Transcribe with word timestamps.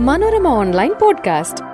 Manorama 0.00 0.48
online 0.48 0.92
podcast. 0.92 1.64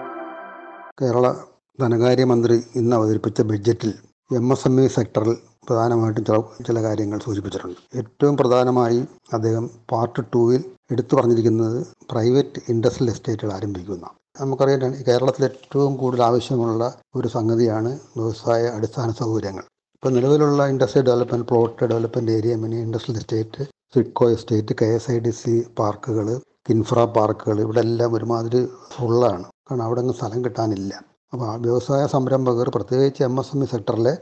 Kerala 1.03 1.35
ധനകാര്യമന്ത്രി 1.81 2.63
ഇന്ന് 2.75 2.97
അവതരിപ്പിച്ച 2.97 3.41
ബഡ്ജറ്റിൽ 3.41 3.95
എം 4.37 4.53
എസ് 4.53 4.69
എം 4.69 4.85
ഇ 4.85 4.87
സെക്ടറിൽ 4.87 5.37
പ്രധാനമായിട്ടും 5.69 6.25
ചില 6.25 6.41
ചില 6.67 6.83
കാര്യങ്ങൾ 6.83 7.19
സൂചിപ്പിച്ചിട്ടുണ്ട്. 7.19 7.79
ഏറ്റവും 7.97 8.37
പ്രധാനമായി 8.37 9.05
അദ്ദേഹം 9.33 9.71
പാർട്ട് 9.93 10.23
ടൂവിൽ 10.35 10.65
എടുത്തു 10.91 11.17
പറഞ്ഞിരിക്കുന്നത് 11.17 11.87
പ്രൈവറ്റ് 12.11 12.61
ഇൻഡസ്ട്രിയൽ 12.69 13.11
എസ്റ്റേറ്റുകൾ 13.11 13.53
ആരംഭിക്കുന്ന 13.53 14.11
നമുക്കറിയാം 14.41 14.95
കേരളത്തിൽ 15.09 15.45
ഏറ്റവും 15.45 15.97
കൂടുതൽ 15.97 16.23
ആവശ്യമുള്ള 16.23 16.95
ഒരു 17.17 17.29
സംഗതിയാണ് 17.29 17.99
വ്യവസായ 18.17 18.67
അടിസ്ഥാന 18.67 19.11
സൗകര്യങ്ങൾ. 19.11 19.63
ഇപ്പോൾ 19.95 20.13
നിലവിലുള്ള 20.13 20.67
industrial 20.67 21.07
development 21.07 21.47
plot 21.47 21.85
development 21.85 22.33
area 22.33 22.57
mini 22.57 22.77
industrial 22.77 23.19
estate 23.19 23.65
SIDCO 23.95 24.31
estate 24.31 24.75
K 24.83 24.85
S 24.85 25.11
I 25.11 25.19
D 25.19 25.31
C 25.31 25.67
പാർക്കുകൾ 25.79 26.41
കിൻഫ്ര 26.71 27.05
പാർക്കുകൾ 27.05 27.61
ഇവിടെ 27.61 27.81
എല്ലാം 27.81 28.15
ഒരുമാതിരി 28.15 28.69
ഫുള്ളാണ് 28.93 29.45
കാരണം 29.69 29.83
അവിടെ 29.83 30.01
ഒന്നും 30.01 30.15
സ്ഥലം 30.15 30.45
കിട്ടാനില്ല. 30.45 30.93
അപ്പോൾ 31.33 31.47
ആ 31.51 31.55
വ്യവസായ 31.55 32.07
സംരംഭകർ 32.07 32.69
പ്രത്യേകിച്ച് 32.69 33.23
എം 33.23 33.41
എസ് 33.41 33.57
എം 33.57 33.65
ഇ 33.65 33.67
സെക്ടറിലെ 33.67 34.19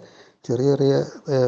ചെറിയ 0.47 0.67
ചെറിയ 0.71 0.93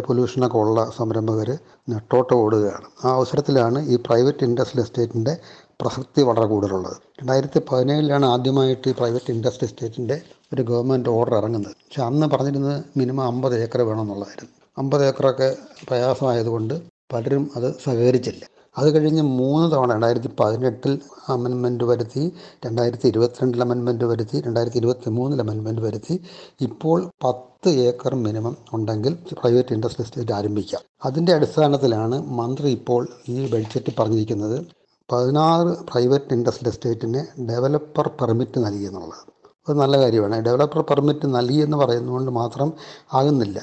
പൊല്യൂഷനൊക്കെ 0.06 0.58
ഉള്ള 0.58 0.90
സംരംഭകർ 0.96 1.58
നെട്ടോട്ട് 1.88 2.34
ഓടുകയാണ്. 2.34 2.86
ആ 3.04 3.14
അവസരത്തിലാണ് 3.14 3.88
ഈ 3.88 3.96
പ്രൈവറ്റ് 3.96 4.44
ഇൻഡസ്ട്രിയൽ 4.44 4.84
എസ്റ്റേറ്റിന്റെ 4.84 5.40
പ്രസക്തി 5.80 6.22
വളരെ 6.22 6.46
കൂടുതലുള്ളത്. 6.46 6.96
രണ്ടായിരത്തി 7.20 7.60
പതിനേഴിലാണ് 7.70 8.26
ആദ്യമായിട്ട് 8.26 8.88
ഈ 8.88 8.92
പ്രൈവറ്റ് 8.92 9.30
ഇൻഡസ്ട്രി 9.30 9.66
എസ്റ്റേറ്റിന്റെ 9.68 10.22
ഒരു 10.54 10.62
ഗവൺമെന്റ് 10.62 11.08
ഓർഡർ 11.08 11.34
ഇറങ്ങുന്നത്. 11.36 11.72
പക്ഷെ 11.72 12.02
അന്ന് 12.02 12.26
പറഞ്ഞിരുന്നത് 12.26 12.84
മിനിമം 12.96 13.26
അമ്പത് 13.26 13.62
ഏക്കർ 13.62 13.82
വേണമെന്നുള്ളതായിരുന്നു. 13.82 14.52
അമ്പത് 14.78 15.04
ഏക്കറൊക്കെ 15.06 15.56
പ്രയാസമായതുകൊണ്ട് 15.88 16.82
പലരും 17.12 17.50
അത് 17.56 17.74
സഹകരിച്ചില്ല. 17.84 18.44
അത് 18.78 18.94
കഴിഞ്ഞ് 18.94 19.22
മൂന്ന് 19.22 19.72
തവണ 19.72 19.92
രണ്ടായിരത്തി 19.92 20.30
പതിനെട്ടിൽ 20.40 21.00
അമെൻമെന്റ് 21.28 21.84
വരുത്തി 21.84 22.32
രണ്ടായിരത്തി 22.66 23.08
ഇരുപത്തിരണ്ടിൽ 23.08 23.62
അമെൻമെന്റ് 23.62 24.04
വരുത്തി 24.04 24.40
രണ്ടായിരത്തി 24.40 24.76
ഇരുപത്തി 24.76 25.10
മൂന്നിൽ 25.10 25.40
അമെൻമെന്റ് 25.40 25.82
വരുത്തി. 25.82 26.20
ഇപ്പോൾ 26.60 27.10
പത്ത് 27.24 27.68
ഏക്കർ 27.68 28.14
മിനിമം 28.14 28.56
ഉണ്ടെങ്കിൽ 28.72 29.14
പ്രൈവറ്റ് 29.32 29.72
ഇൻഡസ്ട്രി 29.72 30.04
എസ്റ്റേറ്റ് 30.04 30.32
ആരംഭിക്കാം. 30.32 30.80
അതിന്റെ 31.04 31.34
അടിസ്ഥാനത്തിലാണ് 31.34 32.28
മന്ത്രി 32.28 32.70
ഇപ്പോൾ 32.70 33.08
ഈ 33.28 33.50
ബഡ്ജറ്റ് 33.50 33.92
പറഞ്ഞിരിക്കുന്നത്. 33.98 34.66
പതിനാറ് 35.12 35.76
പ്രൈവറ്റ് 35.92 36.34
ഇൻഡസ്ട്രി 36.34 36.68
എസ്റ്റേറ്റിന് 36.68 37.48
ഡെവലപ്പർ 37.48 38.08
പെർമിറ്റ് 38.08 38.58
നൽകി 38.58 38.84
എന്നുള്ളത്. 38.84 39.24
അത് 39.68 39.76
നല്ല 39.78 40.00
കാര്യമാണ്. 40.00 40.40
ഡെവലപ്പർ 40.40 40.82
പെർമിറ്റ് 40.82 41.34
നൽകി 41.34 41.56
എന്ന് 41.56 41.76
പറയുന്നതുകൊണ്ട് 41.76 42.30
മാത്രം 42.30 42.72
ആകുന്നില്ല. 43.12 43.60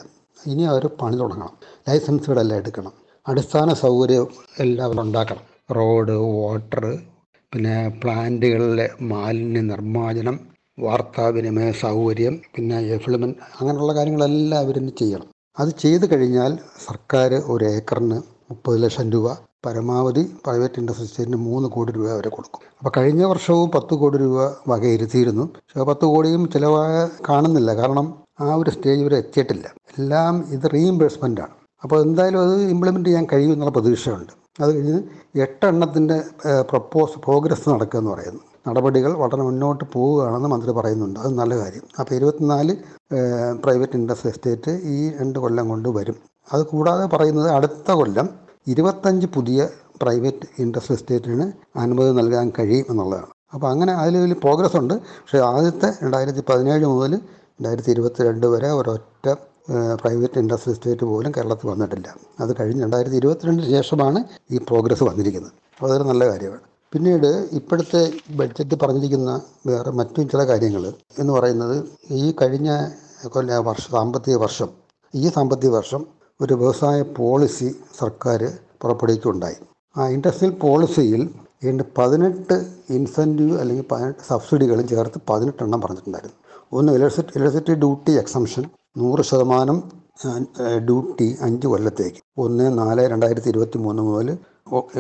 ഇനി 0.48 0.64
അവർ 0.64 0.90
പണി 1.02 1.18
തുടങ്ങണം. 1.18 1.54
ലൈസൻസുകളെല്ലാം 1.90 2.58
എടുക്കണം. 2.58 3.07
അടിസ്ഥാന 3.28 3.74
സൗകര്യം 3.74 4.28
എല്ലാം 4.60 5.02
ഉണ്ടാക്കണം. 5.02 5.42
റോഡ് 5.76 6.12
വാട്ടർ 6.12 6.86
പിന്നെ 7.54 8.00
പ്ലാന്റുകളിലെ 8.04 8.90
മാലിന്യ 9.02 9.62
നിർമ്മാർജനം 9.62 10.40
വാർത്താവിനിമയ 10.80 11.72
സൗകര്യം 11.72 12.40
പിന്നെ 12.56 12.80
എഫ്ലിമെന്റ് 12.80 13.38
അങ്ങനെയുള്ള 13.60 13.94
കാര്യങ്ങളെല്ലാം 13.96 14.62
അവരിന്ന് 14.62 14.92
ചെയ്യണം. 15.00 15.28
അത് 15.60 15.70
ചെയ്തു 15.80 16.06
കഴിഞ്ഞാൽ 16.12 16.58
സർക്കാർ 16.86 17.34
ഒരു 17.34 17.66
ഏക്കറിന് 17.66 18.20
മുപ്പത് 18.50 18.84
ലക്ഷം 18.84 19.12
രൂപ 19.12 19.28
പരമാവധി 19.66 20.24
പ്രൈവറ്റ് 20.46 20.80
ഇൻഡസ്ട്രീസിന് 20.80 21.38
മൂന്ന് 21.38 21.70
കോടി 21.70 21.92
രൂപ 21.92 22.08
വരെ 22.14 22.30
കൊടുക്കും. 22.30 22.62
അപ്പോൾ 22.80 22.92
കഴിഞ്ഞ 22.98 23.24
വർഷവും 23.24 23.72
പത്ത് 23.72 23.94
കോടി 23.96 24.18
രൂപ 24.18 24.40
വകയിരുത്തിയിരുന്നു. 24.68 25.42
പക്ഷേ 25.42 25.84
പത്ത് 25.84 26.06
കോടിയും 26.06 26.52
ചിലവായ 26.52 27.10
കാണുന്നില്ല. 27.30 27.74
കാരണം 27.76 28.08
ആ 28.40 28.56
ഒരു 28.56 28.70
സ്റ്റേജ് 28.70 29.04
വരെ 29.04 29.18
എത്തിയിട്ടില്ല. 29.18 29.74
എല്ലാം 30.00 30.46
ഇത് 30.52 30.72
റീഇംബേഴ്സ്മെന്റ് 30.74 31.42
ആണ്. 31.42 31.57
അപ്പോൾ 31.84 31.98
എന്തായാലും 32.06 32.40
അത് 32.42 32.56
ഇംപ്ലിമെന്റ് 32.74 33.10
ചെയ്യാൻ 33.10 33.26
കഴിയുമെന്നുള്ള 33.34 33.72
പ്രതീക്ഷയുണ്ട്. 33.72 34.34
അത് 34.62 34.70
കഴിഞ്ഞ് 34.76 35.00
എട്ടെണ്ണത്തിന്റെ 35.46 36.18
പ്രപ്പോസ് 36.72 37.20
പ്രോഗ്രസ് 37.26 37.66
നടക്കുക 37.70 38.00
എന്ന് 38.00 38.12
പറയുന്നു. 38.12 38.42
നടപടികൾ 38.68 39.12
വളരെ 39.24 39.42
മുന്നോട്ട് 39.42 39.84
പോവുകയാണെന്ന് 39.94 40.50
മന്ത്രി 40.54 40.72
പറയുന്നുണ്ട്. 40.72 41.20
അത് 41.20 41.32
നല്ല 41.40 41.54
കാര്യം. 41.58 41.84
അപ്പോൾ 42.00 42.16
ഇരുപത്തിനാല് 42.16 42.74
പ്രൈവറ്റ് 43.64 43.98
ഇൻഡസ്ട്രി 44.00 44.30
എസ്റ്റേറ്റ് 44.32 44.72
ഈ 44.96 44.98
രണ്ട് 45.20 45.40
കൊല്ലം 45.40 45.70
കൊണ്ട് 45.70 45.90
വരും. 45.90 46.18
അത് 46.54 46.64
കൂടാതെ 46.72 47.06
പറയുന്നത് 47.14 47.50
അടുത്ത 47.58 47.92
കൊല്ലം 47.92 48.30
ഇരുപത്തഞ്ച് 48.74 49.28
പുതിയ 49.36 49.70
പ്രൈവറ്റ് 50.02 50.48
ഇൻഡസ്ട്രി 50.64 50.96
എസ്റ്റേറ്റിന് 50.96 51.46
അനുമതി 51.84 52.12
നൽകാൻ 52.12 52.48
കഴിയും 52.60 52.86
എന്നുള്ളതാണ്. 52.90 53.30
അപ്പോൾ 53.54 53.68
അങ്ങനെ 53.74 53.94
അതിൽ 53.94 54.16
വലിയ 54.24 54.38
പ്രോഗ്രസ് 54.44 54.78
ഉണ്ട്. 54.82 54.94
പക്ഷേ 54.94 55.40
ആദ്യത്തെ 55.52 55.90
രണ്ടായിരത്തി 56.04 56.44
പതിനേഴ് 56.50 56.86
മുതൽ 56.94 57.14
രണ്ടായിരത്തി 57.58 57.92
ഇരുപത്തി 57.92 58.22
രണ്ട് 58.28 58.48
വരെ 58.48 58.72
ഒരൊറ്റ 58.72 59.28
പ്രൈവറ്റ് 60.02 60.40
ഇൻഡസ്ട്രി 60.40 60.74
സ്റ്റേറ്റ് 60.74 61.06
പോലും 61.06 61.32
കേരളത്തിൽ 61.38 61.68
വന്നിട്ടില്ല. 61.70 62.16
അത് 62.40 62.56
കഴിഞ്ഞ് 62.60 62.84
രണ്ടായിരത്തി 62.84 63.16
ഇരുപത്തിരണ്ടിന് 63.16 63.70
ശേഷമാണ് 63.72 64.24
ഈ 64.52 64.58
പ്രോഗ്രസ് 64.58 65.04
വന്നിരിക്കുന്നത്. 65.04 65.52
അപ്പോൾ 65.74 65.88
അതൊരു 65.90 66.04
നല്ല 66.04 66.28
കാര്യമാണ്. 66.30 66.62
പിന്നീട് 66.94 67.48
ഇപ്പോഴത്തെ 67.52 68.14
ബഡ്ജറ്റ് 68.30 68.76
പറഞ്ഞിരിക്കുന്ന 68.82 69.42
വേറെ 69.68 69.92
മറ്റു 69.92 70.22
ചില 70.22 70.48
കാര്യങ്ങൾ 70.48 70.94
എന്ന് 71.20 71.34
പറയുന്നത് 71.34 71.84
ഈ 72.12 72.34
കഴിഞ്ഞ 72.42 72.90
കൊല്ല 73.26 73.58
വർഷ 73.58 73.92
സാമ്പത്തിക 73.92 74.36
വർഷം 74.36 74.70
ഈ 75.16 75.30
സാമ്പത്തിക 75.30 75.70
വർഷം 75.70 76.06
ഒരു 76.42 76.54
വ്യവസായ 76.54 77.02
പോളിസി 77.02 77.76
സർക്കാർ 78.00 78.54
പുറപ്പെടുവിക്കുകയുണ്ടായി. 78.82 79.56
ആ 79.98 80.08
ഇൻഡസ്ട്രിയൽ 80.08 80.54
പോളിസിയിൽ 80.54 81.30
ഇതിന്റെ 81.64 81.86
പതിനെട്ട് 81.98 82.66
ഇൻസെന്റീവ് 82.90 83.58
അല്ലെങ്കിൽ 83.60 83.86
പതിനെട്ട് 83.92 84.20
സബ്സിഡികളും 84.30 84.88
ചേർത്ത് 84.88 85.22
പതിനെട്ടെണ്ണം 85.30 85.82
പറഞ്ഞിട്ടുണ്ടായിരുന്നു. 85.82 86.36
ഒന്ന് 86.74 86.94
ഇലക്ട്രിസിറ്റി 86.94 87.32
ഇലക്ട്രിസിറ്റി 87.36 87.74
ഡ്യൂട്ടി 87.74 88.12
എക്സംഷൻ 88.12 88.66
നൂറ് 88.98 89.22
ശതമാനം 89.22 89.78
ഡ്യൂട്ടി 90.88 91.28
അഞ്ച് 91.42 91.68
കൊല്ലത്തേക്ക്. 91.68 92.20
ഒന്ന് 92.38 92.66
നാല് 92.80 93.04
രണ്ടായിരത്തി 93.12 93.50
ഇരുപത്തി 93.54 93.78
മൂന്ന് 93.78 94.04
മുതൽ 94.04 94.38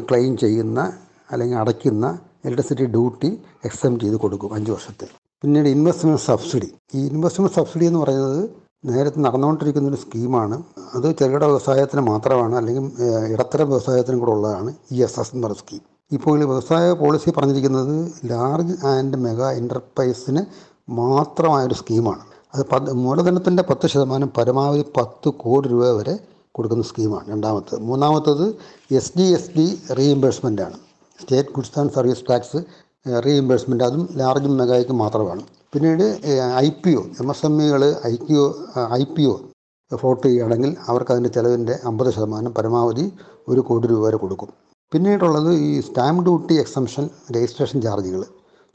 ക്ലെയിം 0.09 0.37
ചെയ്യുന്ന 0.37 0.79
അല്ലെങ്കിൽ 1.31 1.57
അടയ്ക്കുന്ന 1.57 2.05
ഇലക്ട്രിസിറ്റി 2.45 2.85
ഡ്യൂട്ടി 2.85 3.29
എക്സം 3.65 3.99
ചെയ്ത് 3.99 4.15
കൊടുക്കും 4.15 4.53
അഞ്ച് 4.53 4.71
വർഷത്തെ 4.71 5.07
പിന്നീട് 5.41 5.67
ഇൻവെസ്റ്റ്മെന്റ് 5.67 6.21
സബ്സിഡി. 6.21 6.69
ഈ 6.95 7.01
ഇൻവെസ്റ്റ്മെന്റ് 7.07 7.55
സബ്സിഡി 7.55 7.85
എന്ന് 7.85 7.99
പറയുന്നത് 7.99 8.39
നേരത്തെ 8.85 9.19
നടന്നുകൊണ്ടിരിക്കുന്ന 9.19 9.89
ഒരു 9.89 9.99
സ്കീമാണ്. 10.03 10.63
അത് 10.95 11.07
ചെറുകിട 11.19 11.43
വ്യവസായത്തിന് 11.43 12.01
മാത്രമാണ് 12.01 12.55
അല്ലെങ്കിൽ 12.55 12.85
ഇടത്തരം 13.33 13.67
വ്യവസായത്തിനും 13.69 14.19
കൂടെ 14.19 14.31
ഉള്ളതാണ് 14.31 14.71
ഇ 14.91 15.03
എസ് 15.03 15.19
എസ് 15.19 15.31
എന്ന് 15.33 15.47
പറയുന്ന 15.47 15.63
സ്കീം. 15.63 15.81
ഇപ്പോൾ 16.11 16.35
ഈ 16.43 16.45
വ്യവസായ 16.45 16.91
പോളിസി 16.91 17.29
പറഞ്ഞിരിക്കുന്നത് 17.37 17.95
ലാർജ് 18.31 18.75
ആൻഡ് 18.85 19.17
മെഗാ 19.17 19.51
എന്റർപ്രൈസിന് 19.61 20.43
മാത്രമായൊരു 20.99 21.73
സ്കീമാണ്. 21.73 22.23
അത് 22.53 22.63
പത്ത് 22.71 22.93
മൂലധനത്തിന്റെ 23.03 23.63
പത്ത് 23.69 23.85
ശതമാനം 23.93 24.29
പരമാവധി 24.37 24.83
പത്ത് 24.97 25.29
കോടി 25.43 25.67
രൂപ 25.73 25.85
വരെ 25.99 26.15
കൊടുക്കുന്ന 26.55 26.83
സ്കീമാണ് 26.89 27.27
രണ്ടാമത്തത് 27.33 27.79
മൂന്നാമത്തത് 27.89 28.45
S 28.99 29.13
D 29.17 29.25
S 29.37 29.51
D 29.57 29.65
reimbursement 29.97 30.61
ആണ്. 30.67 30.77
State 31.19 31.53
goods 31.55 31.77
and 31.81 31.93
service 31.97 32.23
tax 32.29 32.59
reimbursement 33.25 33.83
അതും 33.87 34.03
ലാർജും 34.21 34.53
മെഗായ്ക്ക് 34.61 34.95
മാത്രമാണ്. 35.03 35.43
പിന്നീട് 35.73 36.05
I 36.65 36.67
P 36.83 36.91
O 36.99 37.03
M 37.21 37.29
S 37.33 37.45
M 37.47 37.55
ഇകൾ 37.65 37.83
I 38.11 38.15
Q 38.27 38.43
I 38.99 39.03
P 39.15 39.23
O 39.31 39.35
float 39.91 40.23
ചെയ്യുകയാണെങ്കിൽ 40.27 40.71
അവർക്ക് 40.91 41.11
അതിന്റെ 41.13 41.31
ചിലവിന്റെ 41.35 41.75
അമ്പത് 41.89 42.09
ശതമാനം 42.15 42.51
പരമാവധി 42.57 43.05
ഒരു 43.51 43.61
കോടി 43.67 43.85
രൂപ 43.91 44.01
വരെ 44.07 44.17
കൊടുക്കും. 44.23 44.49
പിന്നീടുള്ളത് 44.91 45.51
ഈ 45.67 45.71
സ്റ്റാമ്പ് 45.87 46.21
ഡ്യൂട്ടി 46.25 46.55
എക്സംഷൻ 46.63 47.05
രജിസ്ട്രേഷൻ 47.35 47.79
ചാർജുകൾ 47.85 48.21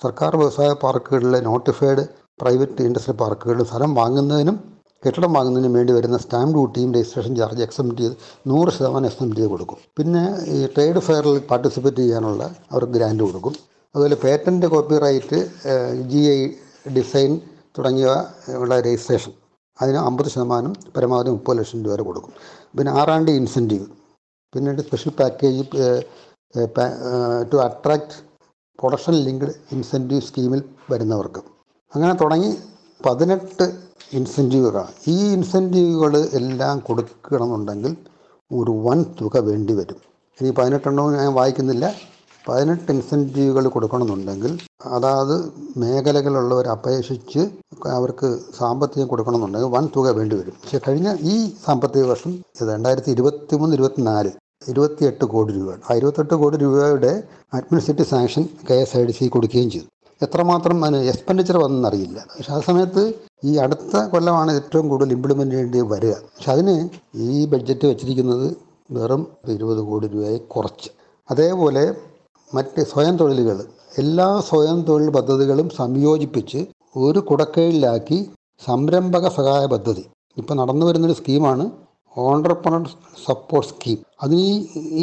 സർക്കാർ 0.00 0.32
വ്യവസായ 0.41 0.71
പാർക്കുകളിലെ 0.84 1.41
നോട്ടിഫൈഡ് 1.50 2.05
പ്രൈവറ്റ് 2.42 2.84
ഇൻഡസ്ട്രിയൽ 2.88 3.19
പാർക്കുകളിൽ 3.25 3.66
സ്ഥലം 3.70 3.91
വാങ്ങുന്നതിനും 4.00 4.56
കെട്ടിടം 5.03 5.32
വാങ്ങുന്നതിനും 5.36 5.72
വേണ്ടി 5.76 5.92
വരുന്ന 5.97 6.16
സ്റ്റാമ്പ് 6.25 6.54
ഡ്യൂട്ടിയും 6.56 6.91
രജിസ്ട്രേഷൻ 6.97 7.32
ചാർജ് 7.38 7.62
എക്സംപ്റ്റ് 7.66 8.03
ചെയ്ത് 8.03 8.16
നൂറ് 8.50 8.70
ശതമാനം 8.76 9.06
എക്സംപ്റ്റ് 9.10 9.38
ചെയ്ത് 9.41 9.50
കൊടുക്കും. 9.53 9.78
പിന്നെ 9.98 10.22
ഈ 10.56 10.58
ട്രേഡ് 10.75 11.00
ഫെയറിൽ 11.06 11.38
പാർട്ടിസിപ്പേറ്റ് 11.50 12.00
ചെയ്യാനുള്ള 12.02 12.42
അവർക്ക് 12.72 12.94
ഗ്രാൻഡ് 12.97 13.22
കൊടുക്കും. 13.28 13.54
അതുപോലെ 13.94 14.16
patent 14.25 14.66
copyright 14.75 15.38
G 16.12 16.22
I 16.36 16.41
design 16.97 17.32
തുടങ്ങിയ 17.78 18.08
ഉള്ള 18.62 18.72
രജിസ്ട്രേഷൻ 18.86 19.32
അതിന് 19.78 19.98
അമ്പത് 20.08 20.28
ശതമാനം 20.34 20.72
പരമാവധി 20.97 21.31
മുപ്പത് 21.36 21.56
ലക്ഷം 21.58 21.81
രൂപ 21.84 21.92
വരെ 21.94 22.04
കൊടുക്കും. 22.08 22.32
പിന്നെ 22.78 22.91
ആറാണ്ടി 23.00 23.32
ഇൻസെന്റീവ് 23.41 23.86
പിന്നീട് 24.54 24.82
special 24.86 25.14
package 25.20 25.64
to 27.52 27.58
attract 27.66 28.14
production 28.78 29.17
linked 29.26 29.55
incentive 29.76 30.25
സ്കീമിൽ 30.28 30.62
വരുന്നവർക്ക്. 30.93 31.43
അങ്ങനെ 31.94 32.12
തുടങ്ങി 32.12 32.50
പതിനെട്ട് 33.06 33.65
ഇൻസെന്റീവുകളാണ്. 34.19 34.93
ഈ 35.09 35.19
ഇൻസെന്റീവുകൾ 35.33 36.15
എല്ലാം 36.39 36.79
കൊടുക്കണമെന്നുണ്ടെങ്കിൽ 36.79 37.93
ഒരു 38.50 38.73
വൻ 38.87 38.99
തുക 39.21 39.39
വേണ്ടി 39.49 39.75
വരും. 39.75 40.00
ഇനി 40.39 40.50
പതിനെട്ടെണ്ണവും 40.50 41.12
ഞാൻ 41.17 41.29
വായിക്കുന്നില്ല. 41.35 41.87
പതിനെട്ട് 42.49 42.93
ഇൻസെന്റീവുകൾ 42.93 43.69
കൊടുക്കണമെന്നുണ്ടെങ്കിൽ 43.69 44.53
അതാത് 44.97 45.35
മേഖലകളിലുള്ളവർ 45.77 46.67
അപേക്ഷിച്ച് 46.69 47.43
അവർക്ക് 47.99 48.29
സാമ്പത്തികം 48.59 49.09
കൊടുക്കണമെന്നുണ്ടെങ്കിൽ 49.09 49.71
വൻ 49.77 49.85
തുക 49.97 50.09
വേണ്ടി 50.19 50.37
വരും. 50.37 50.56
പക്ഷെ 50.62 50.81
കഴിഞ്ഞ 50.89 51.17
ഈ 51.33 51.35
സാമ്പത്തിക 51.67 52.05
വർഷം 52.05 52.33
രണ്ടായിരത്തി 52.73 53.11
ഇരുപത്തി 53.11 53.56
മൂന്ന് 53.56 53.77
ഇരുപത്തിനാല് 53.77 54.33
ഇരുപത്തിയെട്ട് 54.69 55.25
കോടി 55.25 55.53
രൂപ 55.53 55.71
ആ 55.91 55.94
ഇരുപത്തെട്ട് 56.00 56.35
കോടി 56.35 56.56
രൂപയുടെ 56.56 57.12
administrative 57.59 58.09
sanction 58.09 58.44
K 58.71 58.75
S 58.75 58.97
I 58.97 59.05
D 59.05 59.12
C 59.12 59.29
കൊടുക്കുകയും 59.29 59.71
ചെയ്തു. 59.71 59.89
എത്രമാത്രം 60.22 60.84
അതിന് 60.84 60.98
എക്സ്പെൻഡിച്ചർ 61.12 61.56
വന്നെന്നറിയില്ല 61.64 62.19
പക്ഷെ 62.32 62.52
ആ 62.52 62.60
സമയത്ത് 62.69 63.02
ഈ 63.44 63.52
അടുത്ത 63.56 64.02
കൊല്ലമാണ് 64.12 64.50
ഏറ്റവും 64.58 64.86
കൂടുതൽ 64.88 65.12
ഇംപ്ലിമെന്റ് 65.16 65.54
ചെയ്യേണ്ടി 65.54 65.80
വരിക. 65.92 66.14
പക്ഷെ 66.34 66.50
അതിന് 66.52 66.74
ഈ 67.28 67.46
ബഡ്ജറ്റ് 67.52 67.86
വെച്ചിരിക്കുന്നത് 67.86 68.46
വെറും 68.90 69.22
ഇരുപത് 69.54 69.80
കോടി 69.88 70.06
രൂപയായി 70.06 70.40
കുറച്ച്. 70.54 70.90
അതേപോലെ 71.28 71.84
മറ്റ് 72.50 72.80
സ്വയം 72.92 73.16
തൊഴിലുകൾ 73.16 73.58
എല്ലാ 73.98 74.28
സ്വയം 74.50 74.78
തൊഴിൽ 74.88 75.08
പദ്ധതികളും 75.10 75.69
സംയോജിപ്പിച്ച് 75.80 76.60
ഒരു 76.96 77.20
കുടക്കീഴിലാക്കി 77.28 78.19
സംരംഭക 78.66 79.26
സഹായ 79.28 79.64
പദ്ധതി. 79.66 80.04
ഇപ്പോൾ 80.36 80.54
നടന്നു 80.54 80.84
വരുന്നൊരു 80.86 81.16
സ്കീമാണ് 81.20 81.64
ഓണ്ടർപ്രണർ 82.16 82.82
സപ്പോർട്ട് 83.26 83.69
സ്കീം 83.69 83.98
അതിന് 84.22 84.46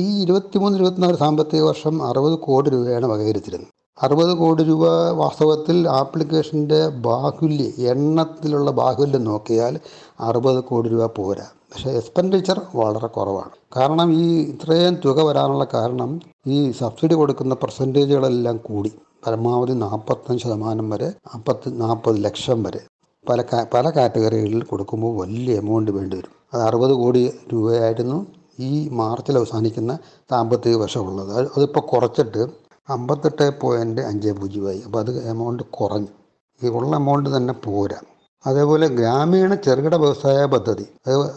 ഈ 0.01 0.03
ഇരുപത്തിമൂന്ന് 0.23 0.77
ഇരുപത്തിനാല് 0.79 1.17
സാമ്പത്തിക 1.17 1.61
വർഷം 1.61 1.95
അറുപത് 2.09 2.35
കോടി 2.47 2.69
രൂപയാണ് 2.69 3.05
വകയിരുത്തിരുന്നത് 3.05 3.71
അറുപത് 4.03 4.33
കോടി 4.37 4.63
രൂപ 4.63 4.85
വാസ്തവത്തിൽ 5.21 5.77
ആപ്ലിക്കേഷന്റെ 5.89 6.87
ബാഹുല്യം 6.87 7.73
എണ്ണത്തിലുള്ള 7.91 8.71
ബാഹുല്യം 8.71 9.23
നോക്കിയാൽ 9.23 9.79
അറുപത് 10.19 10.63
കോടി 10.63 10.89
രൂപ 10.89 11.05
പോരാ. 11.05 11.47
പക്ഷേ 11.71 11.89
എക്സ്പെൻഡിച്ചർ 11.91 12.61
വളരെ 12.75 13.07
കുറവാണ്. 13.07 13.51
കാരണം 13.77 14.13
ഈ 14.13 14.27
ഇത്രയും 14.43 14.95
തുക 15.05 15.21
വരാനുള്ള 15.21 15.67
കാരണം 15.73 16.21
ഈ 16.47 16.71
സബ്സിഡി 16.71 17.13
കൊടുക്കുന്ന 17.13 17.55
പെർസെന്റേജുകളെല്ലാം 17.55 18.57
കൂടി. 18.57 18.91
പരമാവധി 19.27 19.73
നാൽപ്പത്തഞ്ച് 19.73 20.43
ശതമാനം 20.43 20.89
വരെ 20.89 21.09
നാൽപ്പത്തി 21.29 21.69
നാൽപ്പത് 21.69 22.17
ലക്ഷം 22.25 22.63
വരെ 22.63 22.81
പല 23.29 23.43
പല 23.73 23.89
കാറ്റഗറികളിൽ 23.89 24.63
കൊടുക്കുമ്പോൾ 24.63 25.11
വലിയ 25.21 25.57
എമൗണ്ട് 25.57 25.91
വേണ്ടി 25.91 26.15
വരും. 26.17 26.33
അത് 26.53 26.61
അറുപത് 26.61 26.93
കോടി 26.93 27.33
രൂപയായിരുന്നു 27.53 28.25
ഈ 28.59 28.89
മാർച്ചിൽ 28.89 29.37
അവസാനിക്കുന്ന 29.37 29.91
സാമ്പത്തിക 30.31 30.75
വർഷമുള്ളത്. 30.75 31.49
അതിപ്പോൾ 31.57 31.79
കുറച്ചിട്ട് 31.79 32.41
അമ്പത്തെട്ട് 32.89 33.47
പോയിന്റ് 33.61 34.01
അഞ്ച് 34.01 34.31
പൂജ്യമായി 34.31 34.81
അപ്പോൾ 34.85 34.99
അത് 34.99 35.11
എമൗണ്ട് 35.31 35.63
കുറഞ്ഞു. 35.63 36.11
ഈ 36.61 36.69
ഉള്ള 36.69 36.95
എമൗണ്ട് 36.95 37.29
തന്നെ 37.35 37.53
പോരാ. 37.53 37.99
അതേപോലെ 38.43 38.87
ഗ്രാമീണ 38.87 39.53
ചെറുകിട 39.55 39.95
വ്യവസായ 39.95 40.45
പദ്ധതി. 40.45 40.85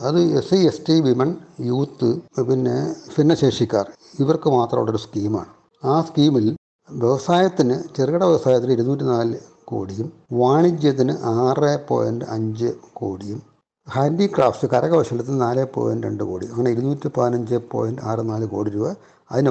അത് 0.08 0.20
S 0.38 0.48
C 0.50 0.56
S 0.56 0.84
T 0.88 1.00
women 1.00 1.30
youth 1.60 2.08
പിന്നെ 2.48 2.76
ഭിന്നശേഷിക്കാർ 3.16 3.86
ഇവർക്ക് 4.20 4.48
മാത്രമുള്ളൊരു 4.48 4.98
സ്കീമാണ്. 4.98 5.50
ആ 5.84 5.94
സ്കീമിൽ 6.00 6.46
വ്യവസായത്തിന് 6.88 7.76
ചെറുകിട 7.96 8.22
വ്യവസായത്തിന് 8.24 8.72
ഇരുന്നൂറ്റി 8.72 9.04
നാല് 9.04 9.38
കോടിയും 9.64 10.12
വാണിജ്യത്തിന് 10.32 11.14
ആറ് 11.36 11.78
പോയിന്റ് 11.88 12.24
അഞ്ച് 12.24 12.70
കോടിയും 12.92 13.40
ഹാൻഡിക്രാഫ്റ്റ് 13.86 14.66
കരകൗശലത്തിന് 14.66 15.40
നാല് 15.40 15.64
പോയിന്റ് 15.76 16.06
രണ്ട് 16.06 16.24
കോടി 16.24 16.46
അങ്ങനെ 16.46 16.70
ഇരുന്നൂറ്റി 16.70 17.08
പതിനഞ്ച് 17.08 17.56
പോയിന്റ് 17.72 18.02
ആറ് 18.02 18.28
നാല് 18.28 18.46
കോടി 18.46 18.70
രൂപ 18.70 18.88
അതിന് 19.30 19.50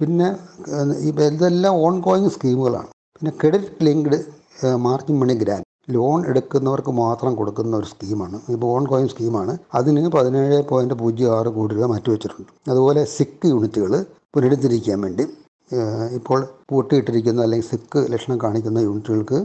പിന്നെ 0.00 0.28
ഇതെല്ലാം 1.10 1.74
ഓൺ 1.84 1.94
ഗോയിങ് 2.06 2.30
സ്കീമുകളാണ്. 2.34 2.90
പിന്നെ 3.16 3.32
credit 3.40 3.84
linked 3.86 4.18
margin 4.84 5.16
money 5.22 5.34
grant 5.42 5.66
loan 5.94 6.18
എടുക്കുന്നവർക്ക് 6.30 6.92
മാത്രം 7.02 7.32
കൊടുക്കുന്ന 7.38 7.74
ഒരു 7.80 7.88
സ്കീമാണ്. 7.92 8.36
ഇപ്പോൾ 8.54 8.68
ഓൺ 8.76 8.84
ഗോയിങ് 8.90 9.10
സ്കീമാണ്. 9.12 9.52
അതിന് 9.78 10.10
പതിനേഴ് 10.16 10.58
പോയിന്റ് 10.70 10.96
പൂജ്യം 11.02 11.32
ആറ് 11.36 11.50
കോടി 11.56 11.74
രൂപ 11.76 11.86
മാറ്റിവെച്ചിട്ടുണ്ട്. 11.92 12.50
അതുപോലെ 12.72 13.02
സിക്ക് 13.16 13.48
യൂണിറ്റുകൾ 13.52 13.92
പുനരുദ്ധരിക്കാൻ 14.34 14.98
വേണ്ടി 15.06 15.26
ഇപ്പോൾ 16.18 16.40
പൂട്ടിയിട്ടിരിക്കുന്ന 16.70 17.40
അല്ലെങ്കിൽ 17.46 17.68
സിക്ക് 17.70 18.00
ലക്ഷണം 18.12 18.38
കാണിക്കുന്ന 18.44 18.78
യൂണിറ്റുകൾക്ക് 18.88 19.38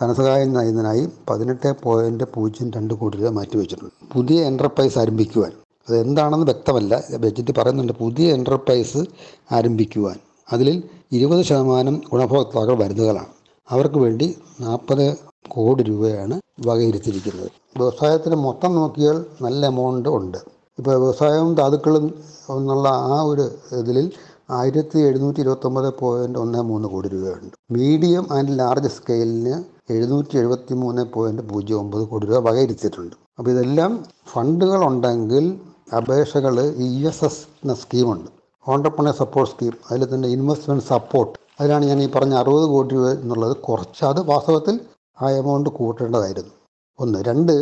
ധനസഹായം 0.00 0.50
നൽകുന്നതിനായി 0.56 1.04
പതിനെട്ട് 1.28 1.70
പോയിന്റ് 1.84 2.26
പൂജ്യം 2.34 2.68
രണ്ട് 2.76 2.94
കോടി 3.00 3.14
രൂപ 3.20 3.30
മാറ്റിവെച്ചിട്ടുണ്ട്. 3.38 3.94
പുതിയ 4.14 4.38
എന്റർപ്രൈസ് 4.50 4.98
ആരംഭിക്കുവാൻ. 5.02 5.52
അത് 5.88 6.00
എന്താണെന്ന് 6.00 6.46
വ്യക്തമല്ല. 6.46 7.02
ബജറ്റ് 7.16 7.52
പറയുന്നുണ്ട് 7.58 7.92
പുതിയ 7.92 8.32
എന്റർപ്രൈസ് 8.32 9.04
ആരംഭിക്കുവാൻ. 9.52 10.16
അതിൽ 10.52 10.82
ഇരുപത് 11.12 11.42
ശതമാനം 11.42 12.02
ഗുണഭോക്താക്കൾ 12.12 12.74
വരുന്നതാണ്. 12.82 13.26
അവർക്ക് 13.70 13.98
വേണ്ടി 13.98 14.38
നാൽപ്പത് 14.60 15.16
കോടി 15.48 15.82
രൂപയാണ് 15.82 16.40
വകയിരുത്തിയിരിക്കുന്നത്. 16.66 17.50
വ്യവസായത്തിന് 17.78 18.34
മൊത്തം 18.34 18.74
നോക്കിയാൽ 18.74 19.24
നല്ല 19.42 19.66
എമൗണ്ട് 19.66 20.08
ഉണ്ട്. 20.08 20.38
ഇപ്പോൾ 20.78 20.94
വ്യവസായവും 20.96 21.54
ധാതുക്കളും 21.54 22.14
എന്നുള്ള 22.50 22.88
ആ 22.88 23.22
ഒരു 23.22 23.50
ഇതിൽ 23.78 24.12
ആയിരത്തി 24.50 24.98
എഴുന്നൂറ്റി 24.98 25.40
ഇരുപത്തൊമ്പത് 25.40 25.94
പോയിന്റ് 26.00 26.38
ഒന്ന് 26.38 26.58
മൂന്ന് 26.58 26.88
കോടി 26.88 27.08
രൂപയുണ്ട്. 27.08 27.56
മീഡിയം 27.70 28.26
ആൻഡ് 28.32 28.58
ലാർജ് 28.58 28.88
സ്കെയിലിന് 28.88 29.54
എഴുന്നൂറ്റി 29.92 30.38
എഴുപത്തി 30.38 30.74
മൂന്ന് 30.74 31.02
പോയിന്റ് 31.02 31.42
പൂജ്യം 31.42 31.78
ഒമ്പത് 31.78 32.08
കോടി 32.08 32.26
രൂപ 32.26 32.50
വകയിരുത്തിയിട്ടുണ്ട്. 32.50 33.16
അപ്പോൾ 33.38 33.50
ഇതെല്ലാം 33.50 34.04
ഫണ്ടുകൾ 34.32 34.84
ഉണ്ടെങ്കിൽ 34.84 35.60
അപേക്ഷകൾ 35.88 36.54
ഇ 36.86 37.06
എസ് 37.06 37.24
എസ് 37.24 37.42
എന്ന 37.62 37.74
സ്കീമുണ്ട്. 37.82 38.28
ഓണ്ടർപ്രണർ 38.66 39.14
സപ്പോർട്ട് 39.22 39.50
സ്കീം 39.52 39.74
അതിൽ 39.88 40.02
തന്നെ 40.14 40.28
ഇൻവെസ്റ്റ്മെന്റ് 40.28 40.84
സപ്പോർട്ട് 40.92 41.32
അതിലാണ് 41.60 41.84
ഞാൻ 41.84 41.98
ഈ 42.02 42.08
പറഞ്ഞ 42.16 42.34
അറുപത് 42.34 42.66
കോടി 42.66 42.94
രൂപ 42.94 43.08
എന്നുള്ളത് 43.16 43.56
കുറച്ച് 43.66 44.02
അത് 44.04 44.20
വാസ്തവത്തിൽ 44.30 44.76
ആ 45.18 45.28
എമൗണ്ട് 45.40 45.70
കൂട്ടേണ്ടതായിരുന്നു. 45.70 46.52
ഒന്ന്. 46.98 47.18
രണ്ട് 47.28 47.52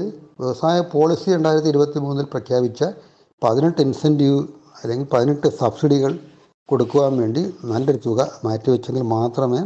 വ്യവസായ 0.41 0.81
പോളിസി 0.93 1.29
രണ്ടായിരത്തി 1.31 1.69
ഇരുപത്തി 1.69 1.99
മൂന്നിൽ 1.99 2.25
പ്രഖ്യാപിച്ച 2.25 2.83
പതിനെട്ട് 3.43 3.81
ഇൻസെന്റീവ് 3.83 4.41
അല്ലെങ്കിൽ 4.83 5.07
പതിനെട്ട് 5.13 5.49
സബ്സിഡികൾ 5.61 6.13
കൊടുക്കുവാൻ 6.69 7.13
വേണ്ടി 7.17 7.43
നല്ലൊരു 7.65 8.01
തുക 8.07 8.21
മാറ്റിവെച്ചെങ്കിൽ 8.45 9.03
മാത്രമേ 9.17 9.61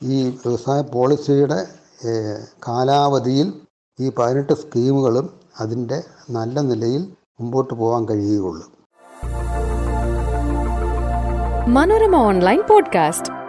ഈ 0.00 0.16
വ്യവസായ 0.44 0.80
പോളിസിയുടെ 0.94 1.58
കാലാവധിയിൽ 2.68 3.48
ഈ 3.98 4.08
പതിനെട്ട് 4.18 4.52
സ്കീമുകളും 4.52 5.26
അതിന്റെ 5.60 5.98
നല്ല 6.30 6.60
നിലയിൽ 6.60 7.02
മുമ്പോട്ട് 7.40 7.74
പോകാൻ 7.74 8.08
കഴിയുകയുള്ളൂ. 8.08 8.66
Manorama 11.68 12.16
online 12.16 12.62
podcast. 12.70 13.41